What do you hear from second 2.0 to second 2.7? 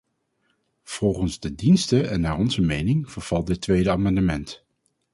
en naar onze